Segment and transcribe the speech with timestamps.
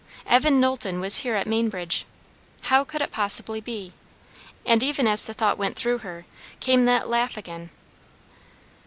[0.25, 2.05] Evan Knowlton was here at Mainbridge.
[2.63, 3.93] How could it possibly be?
[4.65, 6.25] And even as the thought went through her,
[6.59, 7.69] came that laugh again.